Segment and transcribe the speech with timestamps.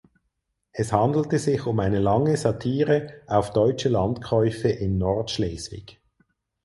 [0.71, 6.01] Es handelte sich um eine lange Satire auf deutsche Landkäufe in Nordschleswig.